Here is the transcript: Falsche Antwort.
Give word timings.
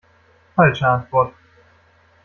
Falsche 0.55 0.87
Antwort. 0.87 1.31